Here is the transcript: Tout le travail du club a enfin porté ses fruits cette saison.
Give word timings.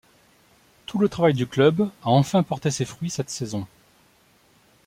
Tout 0.87 0.97
le 0.97 1.09
travail 1.09 1.35
du 1.35 1.45
club 1.45 1.81
a 2.01 2.07
enfin 2.09 2.41
porté 2.41 2.71
ses 2.71 2.85
fruits 2.85 3.11
cette 3.11 3.29
saison. 3.29 3.67